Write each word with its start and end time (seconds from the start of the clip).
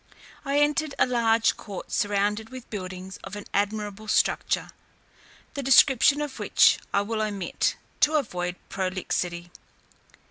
I 0.43 0.59
entered 0.59 0.95
a 0.97 1.05
large 1.05 1.57
court 1.57 1.91
surrounded 1.91 2.49
with 2.49 2.67
buildings 2.71 3.19
of 3.23 3.35
an 3.35 3.45
admirable 3.53 4.07
structure, 4.07 4.71
the 5.53 5.61
description 5.61 6.21
of 6.21 6.39
which 6.39 6.79
I 6.91 7.01
will 7.01 7.21
omit, 7.21 7.75
to 7.99 8.15
avoid 8.15 8.55
prolixity. 8.67 9.51